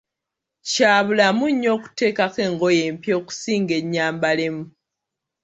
Kya 0.69 0.93
bulamu 1.05 1.45
nnyo 1.51 1.69
okuteekako 1.77 2.39
engoye 2.47 2.81
empya 2.89 3.13
okusinga 3.19 3.73
enyambalemu. 3.81 4.63